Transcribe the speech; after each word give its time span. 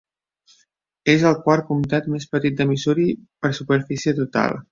És 1.13 1.25
el 1.31 1.35
quart 1.43 1.67
comtat 1.67 2.09
més 2.15 2.25
petit 2.37 2.57
de 2.61 2.67
Missouri 2.71 3.07
per 3.45 3.55
superfície 3.59 4.17
total. 4.25 4.59